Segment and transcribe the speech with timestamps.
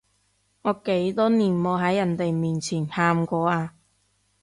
[0.63, 3.75] 我幾多年冇喺人哋面前喊過啊